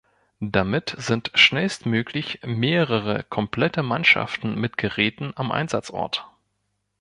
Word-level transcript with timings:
Damit 0.39 0.95
sind 0.97 1.29
schnellstmöglich 1.35 2.39
mehrere 2.43 3.21
komplette 3.29 3.83
Mannschaften 3.83 4.59
mit 4.59 4.75
Geräten 4.79 5.31
am 5.35 5.51
Einsatzort. 5.51 6.27